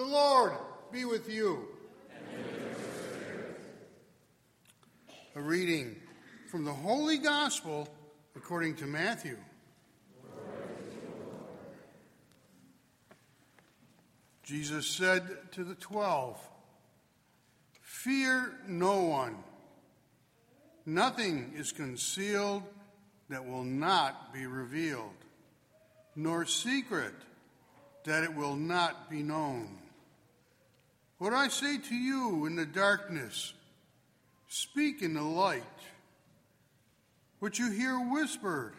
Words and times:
The 0.00 0.06
Lord 0.06 0.52
be 0.90 1.04
with 1.04 1.28
you. 1.28 1.68
A 5.36 5.40
reading 5.42 5.94
from 6.50 6.64
the 6.64 6.72
Holy 6.72 7.18
Gospel 7.18 7.86
according 8.34 8.76
to 8.76 8.86
Matthew. 8.86 9.36
Jesus 14.42 14.86
said 14.86 15.22
to 15.52 15.64
the 15.64 15.74
twelve, 15.74 16.40
Fear 17.82 18.54
no 18.66 19.02
one. 19.02 19.36
Nothing 20.86 21.52
is 21.58 21.72
concealed 21.72 22.62
that 23.28 23.46
will 23.46 23.64
not 23.64 24.32
be 24.32 24.46
revealed, 24.46 25.12
nor 26.16 26.46
secret 26.46 27.12
that 28.04 28.24
it 28.24 28.34
will 28.34 28.56
not 28.56 29.10
be 29.10 29.22
known. 29.22 29.76
What 31.20 31.34
I 31.34 31.48
say 31.48 31.76
to 31.76 31.94
you 31.94 32.46
in 32.46 32.56
the 32.56 32.64
darkness, 32.64 33.52
speak 34.48 35.02
in 35.02 35.12
the 35.12 35.22
light. 35.22 35.62
What 37.40 37.58
you 37.58 37.70
hear 37.70 37.98
whispered, 37.98 38.72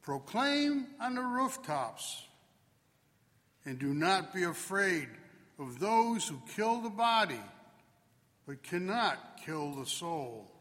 proclaim 0.00 0.86
on 1.00 1.16
the 1.16 1.22
rooftops. 1.22 2.22
And 3.64 3.80
do 3.80 3.94
not 3.94 4.32
be 4.32 4.44
afraid 4.44 5.08
of 5.58 5.80
those 5.80 6.28
who 6.28 6.40
kill 6.54 6.82
the 6.82 6.88
body, 6.88 7.42
but 8.46 8.62
cannot 8.62 9.40
kill 9.44 9.72
the 9.72 9.86
soul. 9.86 10.52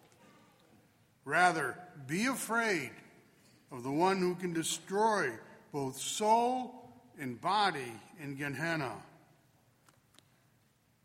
Rather, 1.23 1.77
be 2.07 2.25
afraid 2.25 2.89
of 3.71 3.83
the 3.83 3.91
one 3.91 4.17
who 4.17 4.33
can 4.33 4.53
destroy 4.53 5.29
both 5.71 5.99
soul 5.99 6.89
and 7.19 7.39
body 7.39 7.93
in 8.19 8.33
Gehenna. 8.37 8.93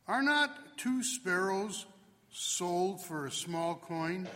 Are 0.09 0.23
not 0.23 0.78
two 0.78 1.02
sparrows 1.02 1.84
sold 2.31 3.03
for 3.03 3.27
a 3.27 3.31
small 3.33 3.75
coin? 3.75 4.28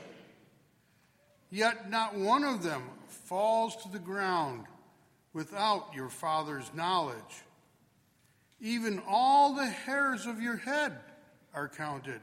Yet 1.51 1.91
not 1.91 2.17
one 2.17 2.45
of 2.45 2.63
them 2.63 2.83
falls 3.09 3.77
to 3.83 3.89
the 3.89 3.99
ground 3.99 4.65
without 5.33 5.95
your 5.95 6.09
Father's 6.09 6.71
knowledge. 6.75 7.45
Even 8.61 9.01
all 9.09 9.55
the 9.55 9.67
hairs 9.67 10.27
of 10.27 10.41
your 10.41 10.57
head 10.57 10.99
are 11.55 11.69
counted. 11.69 12.21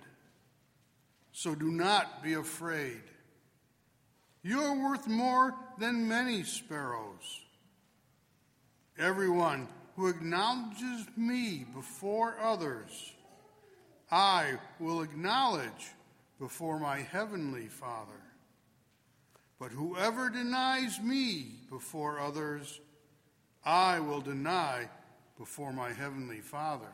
So 1.31 1.55
do 1.55 1.71
not 1.71 2.23
be 2.23 2.33
afraid. 2.33 3.01
You 4.43 4.61
are 4.61 4.89
worth 4.89 5.07
more 5.07 5.53
than 5.77 6.07
many 6.07 6.43
sparrows. 6.43 7.41
Everyone 8.97 9.67
who 9.95 10.07
acknowledges 10.07 11.05
me 11.15 11.65
before 11.75 12.37
others, 12.41 13.13
I 14.11 14.53
will 14.79 15.01
acknowledge 15.01 15.91
before 16.39 16.79
my 16.79 16.97
heavenly 16.99 17.67
Father. 17.67 18.11
But 19.59 19.71
whoever 19.71 20.29
denies 20.29 20.99
me 21.01 21.47
before 21.69 22.19
others, 22.19 22.79
I 23.65 23.99
will 23.99 24.21
deny 24.21 24.87
before 25.37 25.73
my 25.73 25.91
heavenly 25.91 26.39
Father. 26.39 26.93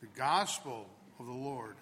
The 0.00 0.08
Gospel 0.14 0.86
of 1.18 1.26
the 1.26 1.32
Lord. 1.32 1.76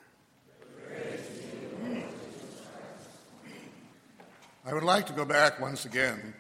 I 4.64 4.72
would 4.72 4.84
like 4.84 5.06
to 5.08 5.12
go 5.12 5.24
back 5.24 5.60
once 5.60 5.84
again 5.84 6.32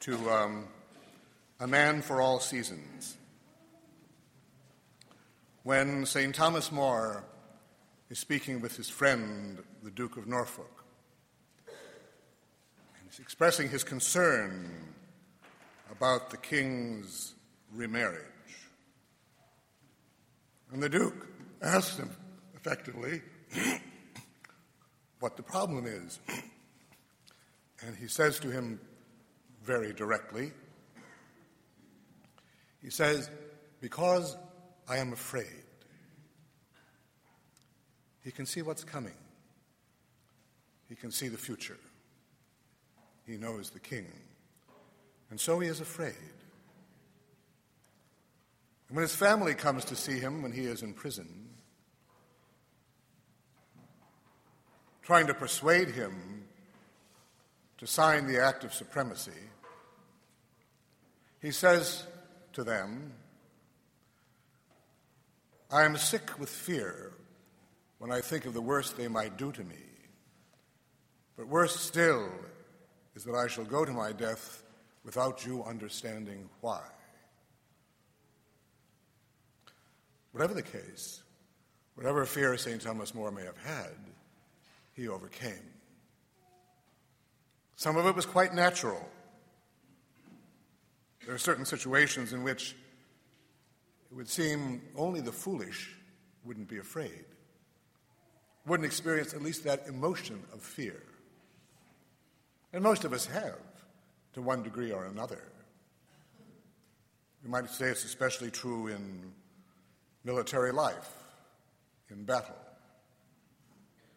to 0.00 0.30
um, 0.30 0.64
A 1.58 1.66
Man 1.66 2.00
for 2.00 2.22
All 2.22 2.40
Seasons. 2.40 3.16
When 5.62 6.06
St. 6.06 6.34
Thomas 6.34 6.72
More 6.72 7.22
is 8.08 8.18
speaking 8.18 8.62
with 8.62 8.78
his 8.78 8.88
friend, 8.88 9.58
the 9.82 9.90
Duke 9.90 10.16
of 10.16 10.26
Norfolk, 10.26 10.84
and 11.66 13.04
he's 13.04 13.18
expressing 13.18 13.68
his 13.68 13.84
concern 13.84 14.70
about 15.90 16.30
the 16.30 16.38
king's 16.38 17.34
remarriage. 17.74 18.24
And 20.72 20.82
the 20.82 20.88
Duke 20.88 21.26
asks 21.60 21.98
him 21.98 22.08
effectively 22.54 23.20
what 25.20 25.36
the 25.36 25.42
problem 25.42 25.84
is. 25.86 26.20
And 27.82 27.96
he 27.96 28.08
says 28.08 28.38
to 28.40 28.50
him 28.50 28.78
very 29.64 29.94
directly, 29.94 30.52
he 32.82 32.90
says, 32.90 33.30
Because 33.80 34.36
I 34.90 34.98
am 34.98 35.12
afraid. 35.12 35.62
He 38.24 38.32
can 38.32 38.44
see 38.44 38.60
what's 38.60 38.82
coming, 38.82 39.14
he 40.88 40.96
can 40.96 41.12
see 41.12 41.28
the 41.28 41.38
future. 41.38 41.78
He 43.24 43.36
knows 43.36 43.70
the 43.70 43.78
king. 43.78 44.06
And 45.30 45.38
so 45.38 45.60
he 45.60 45.68
is 45.68 45.80
afraid. 45.80 46.34
And 48.88 48.96
when 48.96 49.02
his 49.02 49.14
family 49.14 49.54
comes 49.54 49.84
to 49.84 49.94
see 49.94 50.18
him 50.18 50.42
when 50.42 50.50
he 50.50 50.62
is 50.62 50.82
in 50.82 50.94
prison, 50.94 51.28
trying 55.02 55.28
to 55.28 55.34
persuade 55.34 55.90
him 55.90 56.44
to 57.78 57.86
sign 57.86 58.26
the 58.26 58.42
Act 58.42 58.64
of 58.64 58.74
Supremacy, 58.74 59.30
he 61.40 61.52
says 61.52 62.04
to 62.54 62.64
them, 62.64 63.12
I 65.72 65.84
am 65.84 65.96
sick 65.96 66.38
with 66.38 66.48
fear 66.48 67.12
when 67.98 68.10
I 68.10 68.20
think 68.20 68.44
of 68.44 68.54
the 68.54 68.60
worst 68.60 68.96
they 68.96 69.06
might 69.06 69.36
do 69.36 69.52
to 69.52 69.62
me. 69.62 69.76
But 71.36 71.46
worse 71.46 71.78
still 71.78 72.28
is 73.14 73.24
that 73.24 73.36
I 73.36 73.46
shall 73.46 73.64
go 73.64 73.84
to 73.84 73.92
my 73.92 74.10
death 74.10 74.64
without 75.04 75.46
you 75.46 75.62
understanding 75.64 76.48
why. 76.60 76.82
Whatever 80.32 80.54
the 80.54 80.62
case, 80.62 81.22
whatever 81.94 82.24
fear 82.24 82.56
St. 82.56 82.80
Thomas 82.80 83.14
More 83.14 83.30
may 83.30 83.44
have 83.44 83.58
had, 83.58 83.94
he 84.92 85.08
overcame. 85.08 85.70
Some 87.76 87.96
of 87.96 88.06
it 88.06 88.14
was 88.14 88.26
quite 88.26 88.54
natural. 88.54 89.08
There 91.24 91.34
are 91.34 91.38
certain 91.38 91.64
situations 91.64 92.32
in 92.32 92.42
which 92.42 92.74
it 94.10 94.16
would 94.16 94.28
seem 94.28 94.82
only 94.96 95.20
the 95.20 95.32
foolish 95.32 95.94
wouldn't 96.44 96.68
be 96.68 96.78
afraid, 96.78 97.24
wouldn't 98.66 98.86
experience 98.86 99.34
at 99.34 99.42
least 99.42 99.64
that 99.64 99.86
emotion 99.86 100.42
of 100.52 100.60
fear. 100.60 101.02
And 102.72 102.82
most 102.82 103.04
of 103.04 103.12
us 103.12 103.26
have, 103.26 103.58
to 104.32 104.42
one 104.42 104.62
degree 104.62 104.92
or 104.92 105.06
another. 105.06 105.42
You 107.42 107.50
might 107.50 107.68
say 107.70 107.86
it's 107.86 108.04
especially 108.04 108.50
true 108.50 108.88
in 108.88 109.32
military 110.24 110.72
life, 110.72 111.10
in 112.10 112.24
battle, 112.24 112.54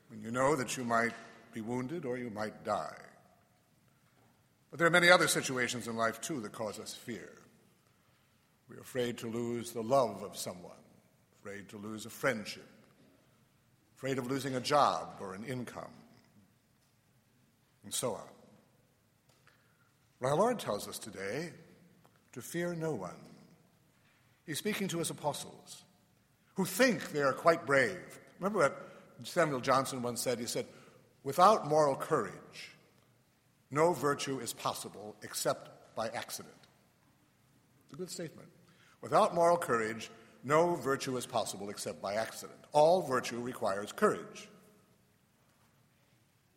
when 0.09 0.21
you 0.21 0.31
know 0.31 0.55
that 0.55 0.75
you 0.77 0.83
might 0.83 1.13
be 1.53 1.61
wounded 1.61 2.05
or 2.05 2.17
you 2.17 2.29
might 2.29 2.63
die. 2.63 2.97
But 4.69 4.79
there 4.79 4.87
are 4.87 4.91
many 4.91 5.09
other 5.09 5.27
situations 5.27 5.87
in 5.87 5.95
life, 5.95 6.19
too, 6.19 6.41
that 6.41 6.51
cause 6.51 6.79
us 6.79 6.93
fear. 6.93 7.29
We're 8.73 8.81
afraid 8.81 9.17
to 9.19 9.27
lose 9.27 9.71
the 9.71 9.83
love 9.83 10.23
of 10.23 10.35
someone, 10.35 10.71
afraid 11.39 11.69
to 11.69 11.77
lose 11.77 12.05
a 12.07 12.09
friendship, 12.09 12.67
afraid 13.95 14.17
of 14.17 14.29
losing 14.29 14.55
a 14.55 14.59
job 14.59 15.17
or 15.19 15.35
an 15.35 15.43
income, 15.45 15.93
and 17.83 17.93
so 17.93 18.13
on. 18.13 18.27
But 20.19 20.29
our 20.29 20.35
Lord 20.35 20.57
tells 20.57 20.87
us 20.87 20.97
today 20.97 21.51
to 22.31 22.41
fear 22.41 22.73
no 22.73 22.93
one. 22.93 23.15
He's 24.47 24.57
speaking 24.57 24.87
to 24.89 24.97
his 24.97 25.11
apostles 25.11 25.83
who 26.55 26.65
think 26.65 27.11
they 27.11 27.21
are 27.21 27.33
quite 27.33 27.65
brave. 27.65 28.19
Remember 28.39 28.59
what 28.59 28.89
Samuel 29.23 29.59
Johnson 29.59 30.01
once 30.01 30.21
said? 30.21 30.39
He 30.39 30.45
said, 30.45 30.65
Without 31.23 31.67
moral 31.67 31.95
courage, 31.95 32.71
no 33.69 33.93
virtue 33.93 34.39
is 34.39 34.51
possible 34.51 35.15
except 35.21 35.95
by 35.95 36.07
accident. 36.09 36.55
It's 37.85 37.93
a 37.93 37.97
good 37.97 38.09
statement. 38.09 38.47
Without 39.03 39.35
moral 39.35 39.57
courage, 39.57 40.09
no 40.45 40.75
virtue 40.75 41.17
is 41.17 41.25
possible 41.25 41.69
except 41.69 42.01
by 42.01 42.13
accident. 42.13 42.57
All 42.71 43.01
virtue 43.01 43.39
requires 43.39 43.91
courage. 43.91 44.47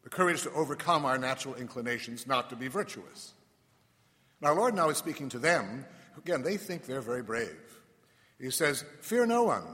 The 0.04 0.10
courage 0.10 0.42
to 0.42 0.52
overcome 0.52 1.04
our 1.04 1.18
natural 1.18 1.56
inclinations 1.56 2.24
not 2.24 2.48
to 2.50 2.56
be 2.56 2.68
virtuous. 2.68 3.32
And 4.40 4.48
our 4.48 4.54
Lord 4.54 4.76
now 4.76 4.90
is 4.90 4.96
speaking 4.96 5.28
to 5.30 5.40
them. 5.40 5.84
Again, 6.16 6.42
they 6.42 6.56
think 6.56 6.86
they're 6.86 7.00
very 7.00 7.22
brave. 7.22 7.58
He 8.40 8.50
says, 8.50 8.84
Fear 9.00 9.26
no 9.26 9.42
one. 9.42 9.64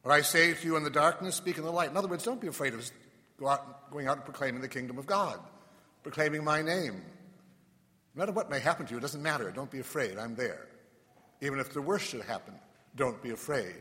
What 0.00 0.12
I 0.12 0.22
say 0.22 0.54
to 0.54 0.66
you 0.66 0.76
in 0.76 0.82
the 0.84 0.90
darkness, 0.90 1.34
speak 1.34 1.58
in 1.58 1.64
the 1.64 1.70
light. 1.70 1.90
In 1.90 1.96
other 1.98 2.08
words, 2.08 2.24
don't 2.24 2.40
be 2.40 2.48
afraid 2.48 2.72
of 2.72 2.90
go 3.38 3.48
out, 3.48 3.90
going 3.90 4.06
out 4.06 4.16
and 4.16 4.24
proclaiming 4.24 4.62
the 4.62 4.68
kingdom 4.68 4.96
of 4.96 5.04
God, 5.04 5.38
proclaiming 6.02 6.42
my 6.42 6.62
name. 6.62 7.02
No 8.14 8.20
matter 8.20 8.32
what 8.32 8.48
may 8.48 8.60
happen 8.60 8.86
to 8.86 8.92
you, 8.92 8.98
it 8.98 9.02
doesn't 9.02 9.22
matter. 9.22 9.50
Don't 9.50 9.70
be 9.70 9.80
afraid. 9.80 10.16
I'm 10.16 10.34
there. 10.36 10.68
Even 11.40 11.58
if 11.58 11.72
the 11.72 11.82
worst 11.82 12.08
should 12.08 12.22
happen, 12.22 12.54
Don't 12.94 13.22
be 13.22 13.30
afraid. 13.30 13.76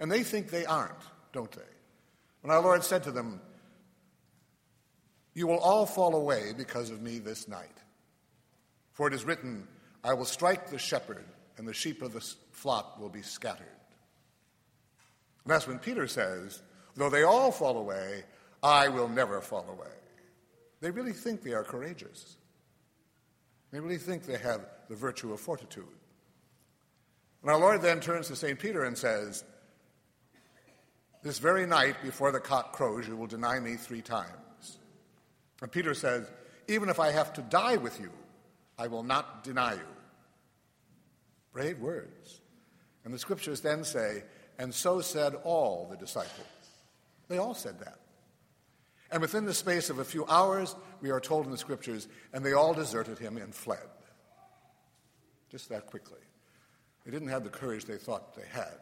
And 0.00 0.10
they 0.10 0.22
think 0.22 0.48
they 0.48 0.64
aren't, 0.64 1.02
don't 1.32 1.52
they? 1.52 1.60
When 2.40 2.50
our 2.50 2.62
Lord 2.62 2.82
said 2.82 3.02
to 3.04 3.10
them, 3.10 3.40
You 5.34 5.46
will 5.46 5.58
all 5.58 5.84
fall 5.84 6.14
away 6.16 6.52
because 6.56 6.90
of 6.90 7.02
me 7.02 7.18
this 7.18 7.48
night. 7.48 7.82
For 8.92 9.08
it 9.08 9.14
is 9.14 9.24
written, 9.24 9.68
I 10.02 10.14
will 10.14 10.24
strike 10.24 10.70
the 10.70 10.78
shepherd, 10.78 11.24
and 11.56 11.68
the 11.68 11.74
sheep 11.74 12.00
of 12.00 12.12
the 12.12 12.24
flock 12.52 12.98
will 12.98 13.10
be 13.10 13.22
scattered. 13.22 13.66
And 15.44 15.52
that's 15.52 15.66
when 15.66 15.78
Peter 15.78 16.06
says, 16.06 16.62
Though 16.94 17.10
they 17.10 17.24
all 17.24 17.52
fall 17.52 17.78
away, 17.78 18.24
I 18.62 18.88
will 18.88 19.08
never 19.08 19.40
fall 19.40 19.66
away. 19.68 19.94
They 20.80 20.90
really 20.90 21.12
think 21.12 21.42
they 21.42 21.52
are 21.52 21.64
courageous. 21.64 22.36
They 23.70 23.80
really 23.80 23.98
think 23.98 24.24
they 24.24 24.38
have 24.38 24.66
the 24.88 24.96
virtue 24.96 25.32
of 25.32 25.40
fortitude. 25.40 25.84
And 27.42 27.50
our 27.50 27.58
Lord 27.58 27.82
then 27.82 28.00
turns 28.00 28.28
to 28.28 28.36
St. 28.36 28.58
Peter 28.58 28.84
and 28.84 28.96
says, 28.96 29.44
This 31.22 31.38
very 31.38 31.66
night 31.66 31.96
before 32.02 32.32
the 32.32 32.40
cock 32.40 32.72
crows, 32.72 33.06
you 33.06 33.16
will 33.16 33.26
deny 33.26 33.60
me 33.60 33.74
three 33.74 34.02
times. 34.02 34.78
And 35.62 35.70
Peter 35.70 35.94
says, 35.94 36.30
Even 36.66 36.88
if 36.88 36.98
I 36.98 37.10
have 37.10 37.32
to 37.34 37.42
die 37.42 37.76
with 37.76 38.00
you, 38.00 38.10
I 38.78 38.88
will 38.88 39.02
not 39.02 39.44
deny 39.44 39.74
you. 39.74 39.80
Brave 41.52 41.80
words. 41.80 42.40
And 43.04 43.14
the 43.14 43.18
scriptures 43.18 43.60
then 43.60 43.84
say, 43.84 44.22
And 44.58 44.74
so 44.74 45.00
said 45.00 45.34
all 45.44 45.86
the 45.90 45.96
disciples. 45.96 46.46
They 47.28 47.38
all 47.38 47.54
said 47.54 47.78
that. 47.80 47.98
And 49.10 49.22
within 49.22 49.46
the 49.46 49.54
space 49.54 49.90
of 49.90 49.98
a 49.98 50.04
few 50.04 50.26
hours, 50.26 50.76
we 51.00 51.10
are 51.10 51.20
told 51.20 51.46
in 51.46 51.50
the 51.50 51.58
scriptures, 51.58 52.08
and 52.32 52.44
they 52.44 52.52
all 52.52 52.74
deserted 52.74 53.18
him 53.18 53.38
and 53.38 53.54
fled. 53.54 53.78
Just 55.50 55.70
that 55.70 55.86
quickly. 55.86 56.18
They 57.08 57.12
didn't 57.12 57.28
have 57.28 57.42
the 57.42 57.48
courage 57.48 57.86
they 57.86 57.96
thought 57.96 58.36
they 58.36 58.46
had. 58.52 58.74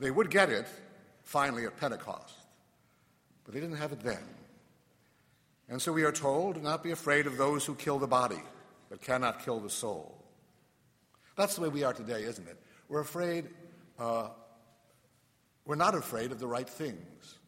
They 0.00 0.10
would 0.10 0.30
get 0.30 0.48
it 0.48 0.64
finally 1.24 1.66
at 1.66 1.76
Pentecost, 1.76 2.32
but 3.44 3.52
they 3.52 3.60
didn't 3.60 3.76
have 3.76 3.92
it 3.92 4.00
then. 4.00 4.22
And 5.68 5.82
so 5.82 5.92
we 5.92 6.04
are 6.04 6.12
told 6.12 6.54
do 6.54 6.62
not 6.62 6.82
be 6.82 6.90
afraid 6.90 7.26
of 7.26 7.36
those 7.36 7.66
who 7.66 7.74
kill 7.74 7.98
the 7.98 8.06
body, 8.06 8.40
but 8.88 9.02
cannot 9.02 9.44
kill 9.44 9.60
the 9.60 9.68
soul. 9.68 10.24
That's 11.36 11.54
the 11.54 11.60
way 11.60 11.68
we 11.68 11.84
are 11.84 11.92
today, 11.92 12.22
isn't 12.22 12.48
it? 12.48 12.56
We're 12.88 13.00
afraid, 13.00 13.44
uh, 13.98 14.30
we're 15.66 15.74
not 15.74 15.94
afraid 15.94 16.32
of 16.32 16.40
the 16.40 16.46
right 16.46 16.66
things. 16.66 17.38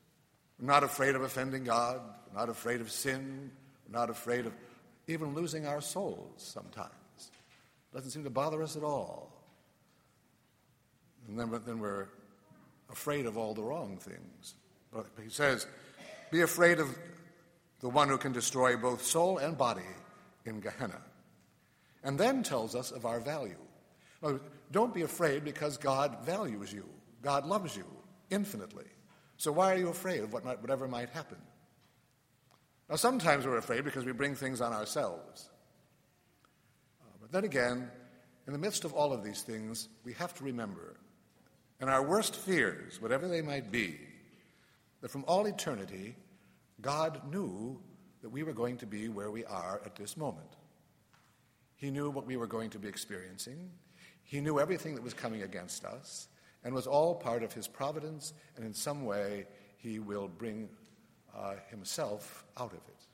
We're 0.60 0.66
not 0.66 0.84
afraid 0.84 1.14
of 1.14 1.22
offending 1.22 1.64
God. 1.64 2.02
We're 2.28 2.38
not 2.38 2.50
afraid 2.50 2.82
of 2.82 2.90
sin. 2.90 3.50
We're 3.88 3.98
not 3.98 4.10
afraid 4.10 4.44
of 4.44 4.52
even 5.06 5.34
losing 5.34 5.66
our 5.66 5.80
souls 5.80 6.34
sometimes. 6.36 6.90
It 7.16 7.94
doesn't 7.94 8.10
seem 8.10 8.24
to 8.24 8.30
bother 8.30 8.62
us 8.62 8.76
at 8.76 8.82
all. 8.82 9.39
And 11.30 11.38
then, 11.38 11.60
then 11.64 11.78
we're 11.78 12.08
afraid 12.90 13.26
of 13.26 13.38
all 13.38 13.54
the 13.54 13.62
wrong 13.62 13.98
things. 13.98 14.54
But 14.92 15.06
he 15.22 15.30
says, 15.30 15.66
Be 16.32 16.40
afraid 16.40 16.80
of 16.80 16.98
the 17.78 17.88
one 17.88 18.08
who 18.08 18.18
can 18.18 18.32
destroy 18.32 18.76
both 18.76 19.04
soul 19.04 19.38
and 19.38 19.56
body 19.56 19.82
in 20.44 20.60
Gehenna. 20.60 21.00
And 22.02 22.18
then 22.18 22.42
tells 22.42 22.74
us 22.74 22.90
of 22.90 23.06
our 23.06 23.20
value. 23.20 23.56
Don't 24.72 24.92
be 24.92 25.02
afraid 25.02 25.44
because 25.44 25.76
God 25.76 26.18
values 26.24 26.72
you, 26.72 26.84
God 27.22 27.46
loves 27.46 27.76
you 27.76 27.86
infinitely. 28.30 28.86
So 29.36 29.52
why 29.52 29.72
are 29.72 29.78
you 29.78 29.88
afraid 29.88 30.20
of 30.20 30.32
what 30.32 30.44
might, 30.44 30.60
whatever 30.60 30.86
might 30.86 31.10
happen? 31.10 31.38
Now, 32.90 32.96
sometimes 32.96 33.46
we're 33.46 33.56
afraid 33.56 33.84
because 33.84 34.04
we 34.04 34.12
bring 34.12 34.34
things 34.34 34.60
on 34.60 34.72
ourselves. 34.72 35.48
Uh, 37.00 37.16
but 37.20 37.32
then 37.32 37.44
again, 37.44 37.88
in 38.46 38.52
the 38.52 38.58
midst 38.58 38.84
of 38.84 38.92
all 38.92 39.12
of 39.12 39.22
these 39.22 39.42
things, 39.42 39.88
we 40.04 40.12
have 40.14 40.34
to 40.34 40.44
remember, 40.44 40.96
in 41.80 41.88
our 41.88 42.02
worst 42.02 42.36
fears, 42.36 43.00
whatever 43.00 43.26
they 43.28 43.42
might 43.42 43.70
be, 43.70 43.96
that 45.00 45.10
from 45.10 45.24
all 45.26 45.46
eternity, 45.46 46.14
God 46.80 47.20
knew 47.30 47.80
that 48.22 48.28
we 48.28 48.42
were 48.42 48.52
going 48.52 48.76
to 48.78 48.86
be 48.86 49.08
where 49.08 49.30
we 49.30 49.44
are 49.44 49.80
at 49.84 49.96
this 49.96 50.16
moment. 50.16 50.56
He 51.76 51.90
knew 51.90 52.10
what 52.10 52.26
we 52.26 52.36
were 52.36 52.46
going 52.46 52.70
to 52.70 52.78
be 52.78 52.88
experiencing. 52.88 53.70
He 54.22 54.40
knew 54.40 54.60
everything 54.60 54.94
that 54.94 55.02
was 55.02 55.14
coming 55.14 55.42
against 55.42 55.84
us 55.84 56.28
and 56.62 56.74
was 56.74 56.86
all 56.86 57.14
part 57.14 57.42
of 57.42 57.54
his 57.54 57.66
providence, 57.66 58.34
and 58.56 58.64
in 58.66 58.74
some 58.74 59.06
way 59.06 59.46
he 59.78 59.98
will 59.98 60.28
bring 60.28 60.68
uh, 61.34 61.54
himself 61.70 62.44
out 62.58 62.72
of 62.72 62.78
it. 62.88 63.06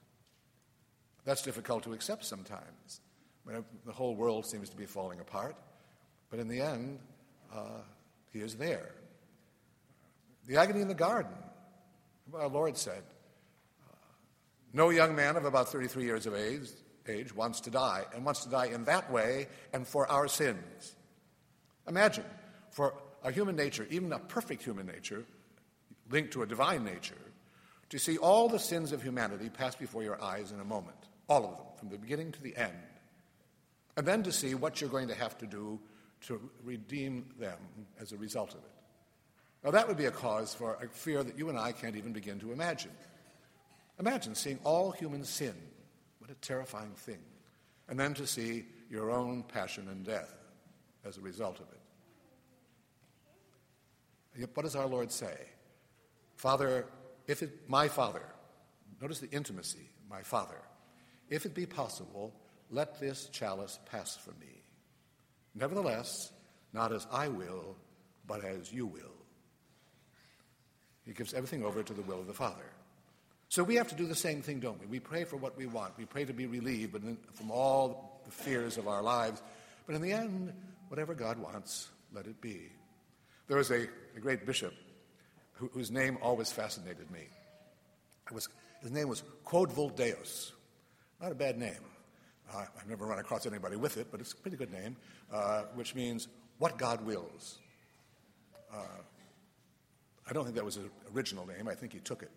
That's 1.24 1.42
difficult 1.42 1.84
to 1.84 1.92
accept 1.92 2.24
sometimes. 2.24 3.00
When 3.44 3.64
the 3.84 3.92
whole 3.92 4.16
world 4.16 4.44
seems 4.44 4.68
to 4.70 4.76
be 4.76 4.86
falling 4.86 5.20
apart, 5.20 5.56
but 6.30 6.40
in 6.40 6.48
the 6.48 6.60
end, 6.60 6.98
uh, 7.54 7.82
he 8.37 8.43
is 8.43 8.55
there. 8.56 8.91
The 10.47 10.56
agony 10.59 10.81
in 10.81 10.88
the 10.88 10.94
garden. 10.94 11.33
Our 12.35 12.49
Lord 12.49 12.77
said, 12.77 13.03
No 14.73 14.91
young 14.91 15.17
man 15.17 15.37
of 15.37 15.44
about 15.44 15.69
33 15.69 16.05
years 16.05 16.27
of 16.27 16.35
age, 16.35 16.69
age 17.09 17.35
wants 17.35 17.61
to 17.62 17.71
die, 17.71 18.05
and 18.15 18.25
wants 18.25 18.44
to 18.44 18.50
die 18.50 18.67
in 18.67 18.85
that 18.85 19.11
way 19.11 19.49
and 19.73 19.87
for 19.87 20.06
our 20.11 20.29
sins. 20.29 20.94
Imagine, 21.88 22.25
for 22.71 22.94
a 23.25 23.31
human 23.31 23.56
nature, 23.56 23.87
even 23.91 24.12
a 24.12 24.19
perfect 24.19 24.62
human 24.62 24.87
nature, 24.87 25.25
linked 26.11 26.33
to 26.33 26.43
a 26.43 26.47
divine 26.47 26.85
nature, 26.85 27.15
to 27.88 27.99
see 27.99 28.19
all 28.19 28.49
the 28.49 28.59
sins 28.59 28.93
of 28.93 29.03
humanity 29.03 29.49
pass 29.49 29.75
before 29.77 30.03
your 30.03 30.21
eyes 30.23 30.53
in 30.53 30.61
a 30.61 30.65
moment, 30.65 30.97
all 31.29 31.44
of 31.44 31.56
them, 31.56 31.67
from 31.79 31.88
the 31.88 31.99
beginning 31.99 32.33
to 32.33 32.43
the 32.43 32.56
end, 32.56 32.77
and 33.97 34.06
then 34.06 34.23
to 34.25 34.33
see 34.33 34.55
what 34.55 34.81
you're 34.81 34.91
going 34.91 35.09
to 35.09 35.15
have 35.15 35.38
to 35.38 35.47
do 35.47 35.81
to 36.26 36.40
redeem 36.62 37.26
them 37.38 37.58
as 38.00 38.12
a 38.12 38.17
result 38.17 38.50
of 38.50 38.58
it. 38.58 38.70
Now, 39.64 39.70
that 39.70 39.88
would 39.88 39.96
be 39.96 40.06
a 40.06 40.11
cause 40.11 40.55
for 40.55 40.75
a 40.82 40.88
fear 40.88 41.23
that 41.23 41.38
you 41.38 41.49
and 41.49 41.58
I 41.58 41.73
can't 41.73 41.96
even 41.96 42.12
begin 42.12 42.38
to 42.40 42.52
imagine. 42.52 42.93
Imagine 43.99 44.34
seeing 44.34 44.58
all 44.64 44.90
human 44.90 45.25
sin. 45.25 45.55
What 46.19 46.31
a 46.31 46.34
terrifying 46.34 46.93
thing. 46.93 47.19
And 47.88 47.99
then 47.99 48.14
to 48.14 48.26
see 48.26 48.67
your 48.90 49.11
own 49.11 49.43
passion 49.43 49.88
and 49.88 50.05
death 50.05 50.34
as 51.05 51.17
a 51.17 51.20
result 51.20 51.61
of 51.61 51.67
it. 51.73 51.81
Yet, 54.38 54.50
What 54.55 54.64
does 54.64 54.76
our 54.76 54.87
Lord 54.87 55.11
say? 55.11 55.37
Father, 56.37 56.87
if 57.26 57.43
it, 57.43 57.69
my 57.69 57.88
Father, 57.88 58.23
notice 59.00 59.20
the 59.20 59.31
intimacy, 59.31 59.90
my 60.11 60.23
Father, 60.23 60.61
if 61.31 61.46
it 61.46 61.55
be 61.55 61.67
possible, 61.67 62.34
let 62.70 63.00
this 63.00 63.28
chalice 63.32 63.78
pass 63.90 64.17
from 64.17 64.38
me. 64.38 64.62
Nevertheless, 65.56 66.31
not 66.73 66.93
as 66.93 67.06
I 67.11 67.29
will, 67.29 67.76
but 68.26 68.44
as 68.44 68.73
you 68.73 68.87
will. 68.87 69.00
He 71.07 71.12
gives 71.12 71.33
everything 71.33 71.64
over 71.64 71.83
to 71.83 71.95
the 71.95 72.02
will 72.02 72.21
of 72.21 72.26
the 72.26 72.35
Father. 72.35 72.64
So 73.49 73.64
we 73.64 73.76
have 73.76 73.88
to 73.88 73.95
do 73.95 74.07
the 74.07 74.14
same 74.14 74.42
thing, 74.42 74.61
don't 74.61 74.78
we? 74.80 74.87
We 74.87 75.00
pray 75.00 75.25
for 75.25 75.37
what 75.37 75.57
we 75.57 75.66
want. 75.66 75.97
We 75.97 76.04
pray 76.04 76.25
to 76.25 76.33
be 76.33 76.47
relieved 76.47 77.00
from 77.33 77.50
all 77.50 78.21
the 78.26 78.33
fears 78.33 78.76
of 78.76 78.88
our 78.88 79.02
lives. 79.02 79.40
But 79.87 79.95
in 79.95 80.02
the 80.02 80.12
end, 80.12 80.52
whatever 80.88 81.14
God 81.14 81.38
wants, 81.38 81.88
let 82.12 82.26
it 82.26 82.40
be. 82.40 82.73
There 83.47 83.57
was 83.57 83.71
a, 83.71 83.87
a 84.16 84.21
great 84.21 84.45
bishop 84.45 84.75
who, 85.52 85.71
whose 85.73 85.90
name 85.90 86.19
always 86.21 86.50
fascinated 86.50 87.11
me. 87.11 87.28
Was, 88.33 88.49
his 88.83 88.90
name 88.90 89.09
was 89.09 89.23
Quod 89.45 89.73
Vult 89.73 89.97
Deus. 89.97 90.52
Not 91.23 91.33
a 91.33 91.37
bad 91.37 91.57
name. 91.57 91.73
Uh, 92.53 92.65
I've 92.79 92.88
never 92.88 93.07
run 93.07 93.19
across 93.19 93.47
anybody 93.47 93.76
with 93.76 93.97
it, 93.97 94.09
but 94.11 94.21
it's 94.21 94.33
a 94.33 94.37
pretty 94.37 94.57
good 94.57 94.73
name, 94.73 94.97
uh, 95.33 95.62
which 95.75 95.95
means 95.95 96.29
what 96.59 96.79
God 96.79 97.05
wills. 97.05 97.59
Uh, 98.73 98.79
I 100.29 100.33
don't 100.33 100.45
think 100.45 100.57
that 100.57 100.65
was 100.65 100.76
his 100.76 100.87
original 101.15 101.47
name. 101.47 101.69
I 101.69 101.75
think 101.75 101.93
he 101.93 101.99
took 102.00 102.23
it. 102.23 102.31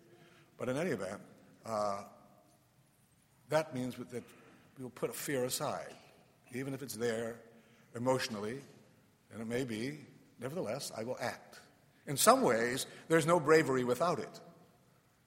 But 0.58 0.68
in 0.68 0.76
any 0.76 0.90
event, 0.90 1.20
uh, 1.64 2.02
that 3.48 3.74
means 3.74 3.94
that 3.96 4.22
we'll 4.78 4.90
put 4.90 5.10
a 5.10 5.14
fear 5.14 5.44
aside, 5.44 5.94
even 6.52 6.74
if 6.74 6.82
it's 6.82 6.94
there 6.94 7.36
emotionally, 7.94 8.60
and 9.32 9.40
it 9.40 9.48
may 9.48 9.64
be 9.64 9.98
Nevertheless, 10.40 10.90
I 10.96 11.04
will 11.04 11.18
act. 11.20 11.60
In 12.06 12.16
some 12.16 12.42
ways, 12.42 12.86
there's 13.08 13.26
no 13.26 13.38
bravery 13.38 13.84
without 13.84 14.18
it. 14.18 14.40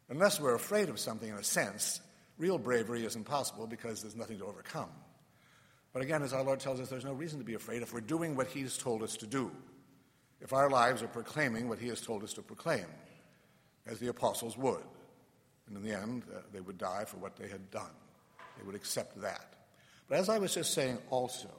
Unless 0.09 0.39
we're 0.39 0.55
afraid 0.55 0.89
of 0.89 0.99
something 0.99 1.29
in 1.29 1.35
a 1.35 1.43
sense, 1.43 2.01
real 2.37 2.57
bravery 2.57 3.05
is 3.05 3.15
impossible 3.15 3.67
because 3.67 4.01
there's 4.01 4.15
nothing 4.15 4.39
to 4.39 4.45
overcome. 4.45 4.89
But 5.93 6.01
again, 6.01 6.23
as 6.23 6.33
our 6.33 6.43
Lord 6.43 6.59
tells 6.59 6.79
us, 6.79 6.89
there's 6.89 7.05
no 7.05 7.13
reason 7.13 7.39
to 7.39 7.45
be 7.45 7.53
afraid 7.53 7.81
if 7.83 7.93
we're 7.93 8.01
doing 8.01 8.35
what 8.35 8.47
He's 8.47 8.77
told 8.77 9.03
us 9.03 9.15
to 9.17 9.27
do. 9.27 9.51
If 10.41 10.51
our 10.51 10.69
lives 10.69 11.03
are 11.03 11.07
proclaiming 11.07 11.69
what 11.69 11.79
He 11.79 11.87
has 11.87 12.01
told 12.01 12.23
us 12.23 12.33
to 12.33 12.41
proclaim, 12.41 12.85
as 13.85 13.99
the 13.99 14.07
apostles 14.07 14.57
would. 14.57 14.83
And 15.67 15.77
in 15.77 15.83
the 15.83 15.93
end, 15.93 16.23
uh, 16.33 16.39
they 16.51 16.61
would 16.61 16.77
die 16.77 17.05
for 17.05 17.17
what 17.17 17.35
they 17.35 17.47
had 17.47 17.69
done. 17.71 17.91
They 18.57 18.65
would 18.65 18.75
accept 18.75 19.21
that. 19.21 19.53
But 20.07 20.17
as 20.17 20.29
I 20.29 20.37
was 20.39 20.53
just 20.53 20.73
saying 20.73 20.97
also, 21.09 21.49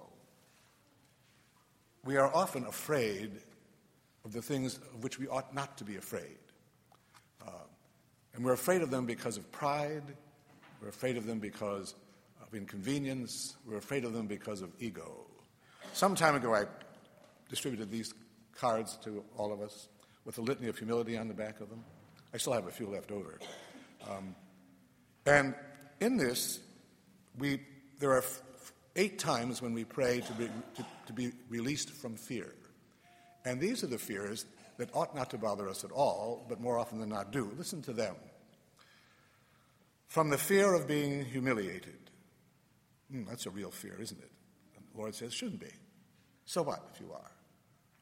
we 2.05 2.17
are 2.17 2.33
often 2.35 2.65
afraid 2.67 3.33
of 4.25 4.33
the 4.33 4.43
things 4.43 4.77
of 4.77 5.03
which 5.03 5.19
we 5.19 5.29
ought 5.29 5.55
not 5.55 5.79
to 5.79 5.85
be 5.85 5.97
afraid. 5.97 6.39
Uh, 7.47 7.51
and 8.35 8.45
we're 8.45 8.53
afraid 8.53 8.83
of 8.83 8.91
them 8.91 9.07
because 9.07 9.37
of 9.37 9.51
pride, 9.53 10.03
we're 10.81 10.89
afraid 10.89 11.17
of 11.17 11.27
them 11.27 11.39
because 11.39 11.95
of 12.43 12.55
inconvenience, 12.55 13.57
we're 13.67 13.77
afraid 13.77 14.05
of 14.05 14.13
them 14.13 14.27
because 14.27 14.63
of 14.63 14.71
ego. 14.79 15.27
Some 15.93 16.15
time 16.15 16.35
ago, 16.35 16.55
I 16.55 16.65
distributed 17.49 17.91
these 17.91 18.13
cards 18.57 18.97
to 19.05 19.25
all 19.37 19.53
of 19.53 19.61
us 19.61 19.89
with 20.25 20.39
a 20.39 20.43
litany 20.43 20.69
of 20.69 20.79
humility 20.79 21.17
on 21.17 21.29
the 21.29 21.35
back 21.35 21.61
of 21.61 21.69
them. 21.71 21.85
I 22.33 22.39
still 22.39 22.53
have 22.53 22.67
a 22.67 22.71
few 22.71 22.87
left 22.87 23.11
over. 23.11 23.39
Um, 24.09 24.35
and 25.27 25.55
in 26.01 26.17
this, 26.17 26.61
we, 27.39 27.61
there 27.99 28.11
are 28.11 28.19
f- 28.19 28.43
eight 28.97 29.19
times 29.19 29.63
when 29.63 29.73
we 29.73 29.85
pray 29.85 30.21
to 30.21 30.33
be, 30.33 30.47
to, 30.47 30.87
to 31.07 31.13
be 31.13 31.33
released 31.49 31.91
from 31.91 32.17
fear. 32.17 32.53
And 33.45 33.61
these 33.61 33.85
are 33.85 33.87
the 33.87 33.99
fears 33.99 34.47
that 34.79 34.91
ought 34.95 35.15
not 35.15 35.31
to 35.31 35.39
bother 35.39 35.69
us 35.69 35.85
at 35.85 35.93
all, 35.93 36.45
but 36.49 36.61
more 36.61 36.79
often 36.79 36.99
than 36.99 37.11
not 37.11 37.31
do. 37.31 37.53
Listen 37.57 37.83
to 37.83 37.93
them. 37.93 38.17
From 40.15 40.31
the 40.31 40.39
fear 40.39 40.75
of 40.75 40.87
being 40.87 41.25
humiliated. 41.25 41.99
Hmm, 43.11 43.25
that's 43.25 43.47
a 43.47 43.51
real 43.51 43.73
fear, 43.73 43.97
isn't 44.01 44.17
it? 44.17 44.31
And 44.77 44.85
the 44.95 44.97
Lord 45.01 45.13
says, 45.13 45.35
shouldn't 45.35 45.59
be. 45.59 45.73
So 46.45 46.63
what 46.63 46.89
if 46.95 47.01
you 47.01 47.13
are? 47.13 47.33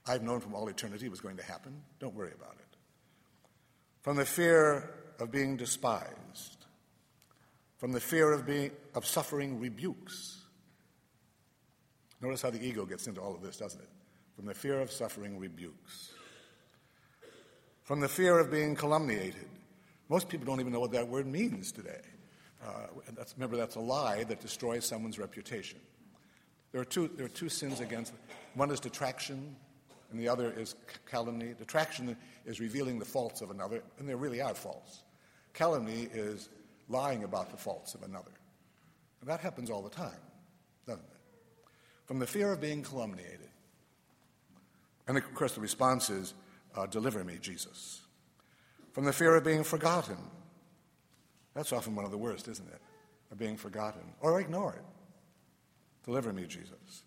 I've 0.07 0.23
known 0.23 0.41
from 0.41 0.55
all 0.55 0.69
eternity 0.69 1.07
it 1.07 1.11
was 1.11 1.23
going 1.23 1.39
to 1.39 1.43
happen. 1.43 1.73
Don't 2.01 2.15
worry 2.15 2.33
about 2.39 2.57
it. 2.59 2.77
From 4.03 4.19
the 4.19 4.27
fear 4.27 4.93
of 5.21 5.33
being 5.33 5.57
despised. 5.57 6.67
From 7.79 7.93
the 7.93 8.01
fear 8.01 8.31
of, 8.31 8.45
being, 8.45 8.73
of 8.95 9.07
suffering 9.07 9.59
rebukes. 9.59 10.43
Notice 12.21 12.43
how 12.43 12.51
the 12.51 12.63
ego 12.63 12.85
gets 12.85 13.07
into 13.07 13.23
all 13.23 13.35
of 13.35 13.41
this, 13.41 13.57
doesn't 13.57 13.81
it? 13.81 13.89
From 14.37 14.45
the 14.45 14.55
fear 14.55 14.83
of 14.83 14.93
suffering 14.93 15.39
rebukes. 15.39 16.13
From 17.85 18.01
the 18.01 18.09
fear 18.09 18.39
of 18.39 18.51
being 18.51 18.77
calumniated. 18.77 19.49
Most 20.13 20.29
people 20.29 20.45
don't 20.45 20.61
even 20.61 20.75
know 20.75 20.81
what 20.81 20.93
that 20.93 21.09
word 21.09 21.27
means 21.27 21.73
today. 21.73 22.03
Uh, 22.63 22.69
that's, 23.17 23.33
remember, 23.35 23.57
that's 23.57 23.77
a 23.77 23.81
lie 23.81 24.25
that 24.25 24.41
destroys 24.41 24.85
someone's 24.85 25.19
reputation. 25.19 25.79
There 26.71 26.83
are 26.83 26.85
two, 26.85 27.09
there 27.17 27.25
are 27.25 27.31
two 27.31 27.49
sins 27.49 27.81
against. 27.81 28.13
One 28.53 28.71
is 28.71 28.79
detraction, 28.79 29.57
and 30.11 30.21
the 30.21 30.29
other 30.29 30.53
is 30.55 30.75
calumny. 31.07 31.55
Detraction 31.59 32.15
is 32.45 32.61
revealing 32.61 32.99
the 32.99 33.07
faults 33.07 33.41
of 33.41 33.51
another, 33.51 33.83
and 33.99 34.07
they 34.07 34.15
really 34.15 34.43
are 34.43 34.55
faults. 34.55 35.03
Calumny 35.55 36.11
is 36.13 36.51
lying 36.91 37.25
about 37.25 37.49
the 37.49 37.57
faults 37.57 37.95
of 37.95 38.03
another. 38.03 38.33
And 39.23 39.31
that 39.31 39.41
happens 39.41 39.71
all 39.71 39.81
the 39.81 39.89
time, 39.89 40.21
doesn't 40.87 41.03
it? 41.03 41.71
From 42.05 42.19
the 42.19 42.27
fear 42.27 42.53
of 42.53 42.61
being 42.61 42.83
calumniated. 42.83 43.49
And 45.09 45.17
of 45.17 45.35
course, 45.35 45.55
the 45.55 45.63
response 45.63 46.11
is, 46.11 46.35
uh, 46.77 46.85
Deliver 46.85 47.25
me, 47.25 47.39
Jesus. 47.41 48.03
From 48.93 49.05
the 49.05 49.13
fear 49.13 49.35
of 49.37 49.45
being 49.45 49.65
forgotten. 49.65 50.19
That's 51.55 51.73
often 51.73 51.95
one 51.95 52.05
of 52.05 52.11
the 52.11 52.19
worst, 52.19 52.49
isn't 52.49 52.69
it? 52.69 52.81
Of 53.31 53.39
being 53.39 53.57
forgotten 53.57 54.03
or 54.21 54.41
ignored. 54.41 54.85
Deliver 56.05 56.33
me, 56.33 56.47
Jesus. 56.47 57.05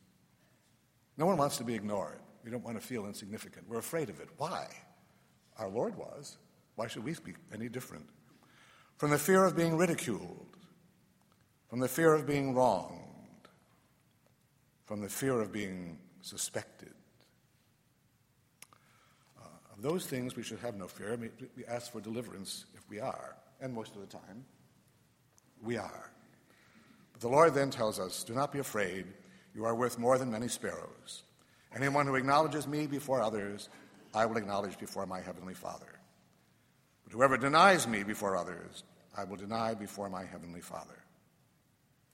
No 1.18 1.26
one 1.26 1.38
wants 1.38 1.58
to 1.58 1.64
be 1.64 1.76
ignored. 1.76 2.20
We 2.44 2.52
don't 2.52 2.64
want 2.64 2.80
to 2.80 2.86
feel 2.86 3.06
insignificant. 3.06 3.68
We're 3.68 3.80
afraid 3.80 4.10
of 4.10 4.20
it. 4.20 4.30
Why? 4.38 4.68
Our 5.58 5.70
Lord 5.70 5.96
was. 5.96 6.38
Why 6.76 6.88
should 6.88 7.04
we 7.04 7.14
be 7.24 7.34
any 7.54 7.70
different? 7.70 8.06
From 8.98 9.12
the 9.12 9.18
fear 9.18 9.44
of 9.44 9.56
being 9.56 9.78
ridiculed, 9.78 10.58
from 11.70 11.80
the 11.80 11.88
fear 11.88 12.14
of 12.14 12.26
being 12.26 12.54
wronged, 12.54 13.02
from 14.86 15.02
the 15.02 15.10
fear 15.10 15.40
of 15.42 15.52
being 15.52 15.98
suspected. 16.22 16.94
Those 19.86 20.08
things, 20.08 20.36
we 20.36 20.42
should 20.42 20.58
have 20.62 20.76
no 20.78 20.88
fear. 20.88 21.16
We 21.56 21.64
ask 21.68 21.92
for 21.92 22.02
deliverance 22.02 22.66
if 22.74 22.90
we 22.90 23.00
are, 23.00 23.36
and 23.62 23.72
most 23.72 23.94
of 23.94 24.02
the 24.02 24.08
time, 24.08 24.44
we 25.62 25.78
are. 25.78 26.12
But 27.14 27.22
the 27.22 27.28
Lord 27.28 27.54
then 27.54 27.70
tells 27.70 28.00
us, 28.00 28.24
Do 28.24 28.34
not 28.34 28.52
be 28.52 28.58
afraid. 28.58 29.06
You 29.54 29.64
are 29.66 29.76
worth 29.76 30.00
more 30.00 30.18
than 30.18 30.32
many 30.32 30.48
sparrows. 30.48 31.22
Anyone 31.76 32.08
who 32.08 32.16
acknowledges 32.16 32.68
me 32.68 32.88
before 32.88 33.22
others, 33.22 33.70
I 34.12 34.26
will 34.26 34.38
acknowledge 34.38 34.80
before 34.80 35.06
my 35.06 35.22
heavenly 35.22 35.54
Father. 35.54 36.00
But 37.04 37.14
whoever 37.14 37.38
denies 37.38 37.88
me 37.88 38.02
before 38.02 38.36
others, 38.36 38.86
I 39.16 39.24
will 39.24 39.38
deny 39.38 39.76
before 39.76 40.10
my 40.10 40.26
heavenly 40.26 40.62
Father. 40.62 40.98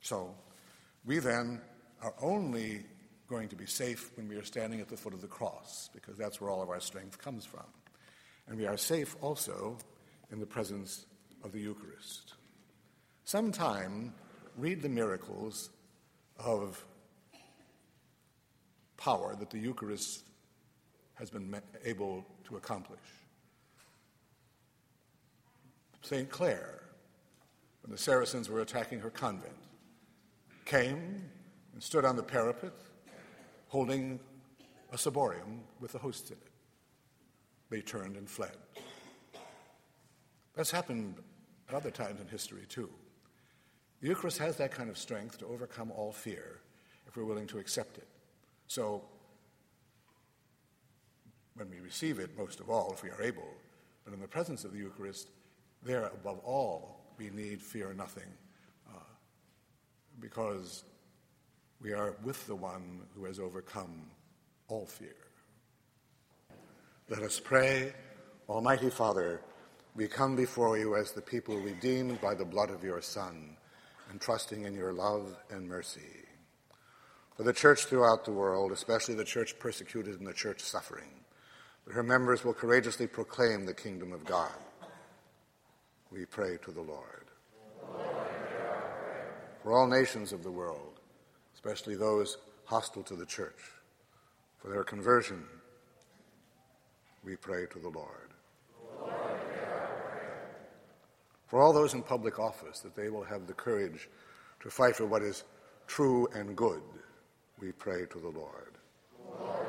So, 0.02 0.36
we 1.06 1.20
then 1.20 1.62
are 2.02 2.16
only 2.22 2.84
going 3.32 3.48
to 3.48 3.56
be 3.56 3.66
safe 3.66 4.12
when 4.18 4.28
we 4.28 4.36
are 4.36 4.44
standing 4.44 4.82
at 4.82 4.90
the 4.90 4.98
foot 4.98 5.14
of 5.14 5.22
the 5.22 5.28
cross, 5.28 5.90
because 5.94 6.18
that's 6.18 6.42
where 6.42 6.50
all 6.50 6.62
of 6.62 6.70
our 6.70 6.82
strength 6.82 7.18
comes 7.18 7.46
from. 7.46 7.64
And 8.48 8.58
we 8.58 8.68
are 8.68 8.76
safe 8.76 9.16
also 9.22 9.78
in 10.32 10.42
the 10.42 10.46
presence 10.46 11.06
of 11.42 11.54
the 11.54 11.60
Eucharist. 11.60 12.34
Sometime 13.24 14.14
read 14.58 14.82
the 14.82 14.90
miracles 14.90 15.70
of 16.38 16.84
power 18.98 19.34
that 19.40 19.50
the 19.50 19.60
Eucharist 19.60 20.26
has 21.14 21.30
been 21.30 21.56
able 21.86 22.26
to 22.44 22.58
accomplish. 22.58 23.00
St. 26.02 26.30
Clare, 26.30 26.84
when 27.84 27.92
the 27.92 27.98
Saracens 27.98 28.50
were 28.50 28.60
attacking 28.60 29.00
her 29.00 29.10
convent, 29.10 29.56
came 30.66 31.24
and 31.74 31.82
stood 31.82 32.04
on 32.04 32.18
the 32.18 32.24
parapet 32.24 32.74
holding 33.72 34.20
a 34.92 34.98
ciborium 34.98 35.60
with 35.80 35.94
the 35.94 35.98
hosts 35.98 36.30
in 36.30 36.36
it. 36.36 36.52
They 37.70 37.80
turned 37.80 38.18
and 38.18 38.30
fled. 38.30 38.58
That's 40.58 40.70
happened 40.70 41.16
at 41.70 41.76
other 41.76 41.90
times 41.90 42.20
in 42.20 42.28
history, 42.28 42.64
too. 42.68 42.90
The 44.02 44.10
Eucharist 44.10 44.40
has 44.40 44.58
that 44.58 44.72
kind 44.72 44.90
of 44.90 44.98
strength 44.98 45.38
to 45.38 45.46
overcome 45.46 45.90
all 45.90 46.12
fear 46.12 46.60
if 47.08 47.16
we're 47.16 47.24
willing 47.24 47.48
to 47.48 47.60
accept 47.60 47.98
it. 47.98 48.10
So, 48.68 49.06
when 51.56 51.70
we 51.70 51.80
receive 51.80 52.20
it, 52.20 52.38
most 52.38 52.60
of 52.60 52.70
all, 52.70 52.92
if 52.92 53.04
we 53.04 53.10
are 53.10 53.22
able, 53.22 53.54
but 54.04 54.14
in 54.14 54.20
the 54.20 54.28
presence 54.28 54.66
of 54.66 54.74
the 54.74 54.80
Eucharist, 54.80 55.30
there 55.82 56.04
above 56.08 56.40
all, 56.40 57.06
we 57.18 57.30
need 57.30 57.62
fear 57.62 57.94
nothing, 57.94 58.28
uh, 58.90 59.00
because 60.20 60.84
we 61.82 61.94
are 61.94 62.16
with 62.24 62.46
the 62.48 62.56
one 62.56 63.02
who 63.16 63.26
has 63.26 63.40
overcome 63.40 64.04
all 64.68 64.86
fear. 64.86 65.16
Let 67.10 67.24
us 67.24 67.40
pray. 67.40 67.94
Almighty 68.48 68.90
Father, 68.90 69.42
we 69.96 70.08
come 70.08 70.36
before 70.36 70.78
you 70.78 70.96
as 70.96 71.12
the 71.12 71.22
people 71.22 71.58
redeemed 71.58 72.22
by 72.22 72.36
the 72.36 72.46
blood 72.46 72.70
of 72.70 72.84
your 72.84 73.02
Son 73.02 73.58
and 74.10 74.22
trusting 74.22 74.66
in 74.66 74.74
your 74.74 74.94
love 74.94 75.36
and 75.50 75.68
mercy. 75.68 76.26
For 77.36 77.44
the 77.44 77.54
church 77.54 77.86
throughout 77.86 78.26
the 78.26 78.32
world, 78.32 78.72
especially 78.72 79.16
the 79.16 79.24
church 79.24 79.58
persecuted 79.60 80.20
and 80.20 80.28
the 80.28 80.34
church 80.34 80.62
suffering, 80.62 81.10
that 81.86 81.94
her 81.94 82.04
members 82.04 82.46
will 82.46 82.54
courageously 82.54 83.08
proclaim 83.08 83.66
the 83.66 83.74
kingdom 83.74 84.14
of 84.14 84.24
God. 84.24 84.52
We 86.12 86.26
pray 86.26 86.58
to 86.64 86.72
the 86.72 86.82
Lord. 86.82 87.26
Lord 87.98 88.22
for 89.64 89.74
all 89.74 89.88
nations 89.88 90.34
of 90.34 90.44
the 90.44 90.52
world, 90.52 91.01
especially 91.64 91.96
those 91.96 92.38
hostile 92.66 93.04
to 93.04 93.16
the 93.16 93.26
church, 93.26 93.60
for 94.58 94.70
their 94.70 94.84
conversion, 94.84 95.44
we 97.24 97.36
pray 97.36 97.68
to 97.68 97.78
the 97.78 97.90
Lord. 97.90 98.30
for 101.46 101.62
all 101.62 101.72
those 101.72 101.94
in 101.94 102.02
public 102.02 102.40
office, 102.40 102.80
that 102.80 102.96
they 102.96 103.10
will 103.10 103.24
have 103.24 103.46
the 103.46 103.54
courage 103.54 104.10
to 104.62 104.72
fight 104.72 104.96
for 104.96 105.06
what 105.06 105.22
is 105.22 105.44
true 105.86 106.28
and 106.34 106.56
good, 106.56 106.82
we 107.60 107.72
pray 107.74 108.06
to 108.08 108.20
the 108.20 108.30
Lord. 108.30 108.78
Lord 109.40 109.68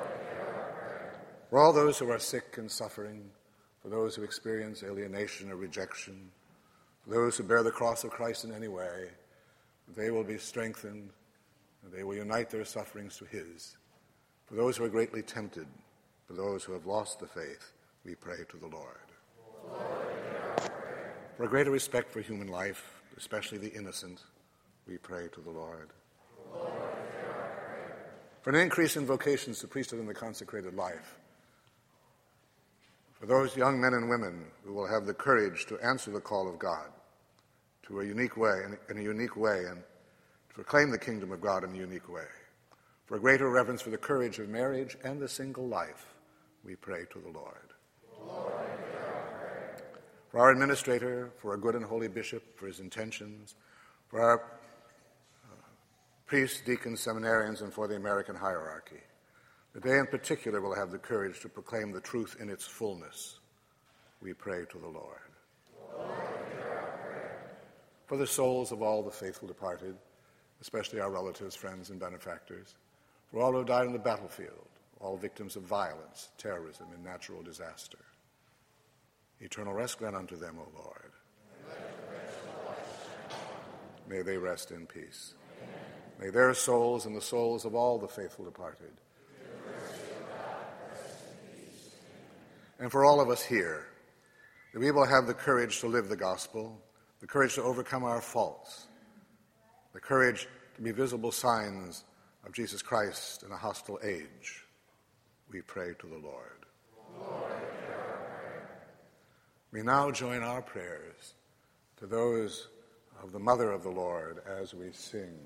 for 1.50 1.58
all 1.58 1.74
those 1.74 1.98
who 1.98 2.10
are 2.10 2.18
sick 2.18 2.56
and 2.56 2.70
suffering, 2.70 3.24
for 3.82 3.90
those 3.90 4.14
who 4.14 4.22
experience 4.22 4.82
alienation 4.82 5.50
or 5.50 5.56
rejection, 5.56 6.30
for 7.04 7.10
those 7.10 7.36
who 7.36 7.42
bear 7.42 7.62
the 7.62 7.70
cross 7.70 8.04
of 8.04 8.10
Christ 8.10 8.44
in 8.44 8.52
any 8.54 8.68
way, 8.68 9.08
they 9.94 10.10
will 10.10 10.24
be 10.24 10.38
strengthened, 10.38 11.10
they 11.90 12.04
will 12.04 12.14
unite 12.14 12.50
their 12.50 12.64
sufferings 12.64 13.16
to 13.18 13.24
His. 13.24 13.76
For 14.46 14.54
those 14.54 14.76
who 14.76 14.84
are 14.84 14.88
greatly 14.88 15.22
tempted, 15.22 15.66
for 16.26 16.34
those 16.34 16.64
who 16.64 16.72
have 16.72 16.86
lost 16.86 17.20
the 17.20 17.26
faith, 17.26 17.72
we 18.04 18.14
pray 18.14 18.38
to 18.48 18.56
the 18.56 18.66
Lord. 18.66 18.96
Lord 19.66 20.70
for 21.36 21.44
a 21.44 21.48
greater 21.48 21.70
respect 21.70 22.12
for 22.12 22.20
human 22.20 22.48
life, 22.48 23.02
especially 23.16 23.58
the 23.58 23.72
innocent, 23.72 24.20
we 24.86 24.98
pray 24.98 25.28
to 25.32 25.40
the 25.40 25.50
Lord. 25.50 25.90
Lord 26.54 26.72
for 28.42 28.50
an 28.50 28.56
increase 28.56 28.96
in 28.96 29.06
vocations 29.06 29.60
to 29.60 29.68
priesthood 29.68 30.00
and 30.00 30.08
the 30.08 30.14
consecrated 30.14 30.74
life. 30.74 31.16
For 33.18 33.26
those 33.26 33.56
young 33.56 33.80
men 33.80 33.94
and 33.94 34.10
women 34.10 34.46
who 34.64 34.74
will 34.74 34.86
have 34.86 35.06
the 35.06 35.14
courage 35.14 35.66
to 35.66 35.78
answer 35.78 36.10
the 36.10 36.20
call 36.20 36.48
of 36.48 36.58
God 36.58 36.88
to 37.84 38.00
a 38.00 38.04
unique 38.04 38.36
way, 38.36 38.62
in 38.90 38.98
a 38.98 39.02
unique 39.02 39.36
way, 39.36 39.64
and 39.70 39.82
to 40.52 40.54
proclaim 40.54 40.90
the 40.90 40.98
kingdom 40.98 41.32
of 41.32 41.40
God 41.40 41.64
in 41.64 41.74
a 41.74 41.78
unique 41.78 42.12
way. 42.12 42.26
For 43.06 43.16
a 43.16 43.20
greater 43.20 43.50
reverence 43.50 43.80
for 43.80 43.90
the 43.90 43.96
courage 43.96 44.38
of 44.38 44.50
marriage 44.50 44.98
and 45.02 45.18
the 45.18 45.28
single 45.28 45.66
life, 45.66 46.14
we 46.62 46.76
pray 46.76 47.04
to 47.12 47.18
the 47.20 47.30
Lord. 47.30 47.72
Lord 48.26 48.52
for 50.30 50.40
our 50.40 50.50
administrator, 50.50 51.30
for 51.38 51.54
a 51.54 51.58
good 51.58 51.74
and 51.74 51.84
holy 51.84 52.08
bishop, 52.08 52.58
for 52.58 52.66
his 52.66 52.80
intentions, 52.80 53.54
for 54.08 54.22
our 54.22 54.40
uh, 55.44 55.54
priests, 56.26 56.62
deacons, 56.64 57.04
seminarians, 57.04 57.60
and 57.60 57.72
for 57.72 57.86
the 57.86 57.96
American 57.96 58.34
hierarchy, 58.34 59.00
that 59.74 59.82
they 59.82 59.98
in 59.98 60.06
particular 60.06 60.62
will 60.62 60.74
have 60.74 60.90
the 60.90 60.98
courage 60.98 61.40
to 61.40 61.50
proclaim 61.50 61.92
the 61.92 62.00
truth 62.00 62.36
in 62.40 62.48
its 62.48 62.66
fullness. 62.66 63.40
We 64.22 64.32
pray 64.32 64.64
to 64.70 64.78
the 64.78 64.88
Lord. 64.88 65.18
Lord 65.98 66.10
For 68.06 68.16
the 68.16 68.26
souls 68.26 68.72
of 68.72 68.80
all 68.80 69.02
the 69.02 69.10
faithful 69.10 69.48
departed, 69.48 69.96
especially 70.62 71.00
our 71.00 71.10
relatives, 71.10 71.56
friends, 71.56 71.90
and 71.90 71.98
benefactors, 71.98 72.76
for 73.30 73.40
all 73.40 73.50
who 73.50 73.58
have 73.58 73.66
died 73.66 73.86
on 73.88 73.92
the 73.92 73.98
battlefield, 73.98 74.68
all 75.00 75.16
victims 75.16 75.56
of 75.56 75.64
violence, 75.64 76.30
terrorism, 76.38 76.86
and 76.94 77.04
natural 77.04 77.42
disaster. 77.42 77.98
Eternal 79.40 79.74
rest 79.74 79.98
grant 79.98 80.14
unto 80.14 80.36
them, 80.36 80.56
O 80.60 80.68
Lord. 80.78 81.10
May 84.08 84.22
they 84.22 84.36
rest 84.36 84.70
in 84.70 84.86
peace. 84.86 85.34
May 86.20 86.30
their 86.30 86.54
souls 86.54 87.06
and 87.06 87.16
the 87.16 87.20
souls 87.20 87.64
of 87.64 87.74
all 87.74 87.98
the 87.98 88.06
faithful 88.06 88.44
departed. 88.44 88.92
And 92.78 92.90
for 92.90 93.04
all 93.04 93.20
of 93.20 93.30
us 93.30 93.42
here, 93.42 93.86
that 94.72 94.78
we 94.78 94.92
will 94.92 95.06
have 95.06 95.26
the 95.26 95.34
courage 95.34 95.80
to 95.80 95.88
live 95.88 96.08
the 96.08 96.16
gospel, 96.16 96.80
the 97.20 97.26
courage 97.26 97.54
to 97.56 97.62
overcome 97.62 98.04
our 98.04 98.20
faults, 98.20 98.86
the 99.92 100.00
courage 100.00 100.48
to 100.76 100.82
be 100.82 100.90
visible 100.90 101.32
signs 101.32 102.04
of 102.46 102.52
Jesus 102.52 102.82
Christ 102.82 103.42
in 103.42 103.52
a 103.52 103.56
hostile 103.56 103.98
age. 104.02 104.64
We 105.50 105.60
pray 105.62 105.92
to 105.98 106.06
the 106.06 106.18
Lord. 106.18 106.66
Lord 107.18 107.52
we 109.72 109.82
now 109.82 110.10
join 110.10 110.42
our 110.42 110.60
prayers 110.60 111.34
to 111.96 112.06
those 112.06 112.68
of 113.22 113.32
the 113.32 113.38
Mother 113.38 113.70
of 113.70 113.82
the 113.82 113.90
Lord 113.90 114.42
as 114.46 114.74
we 114.74 114.92
sing. 114.92 115.38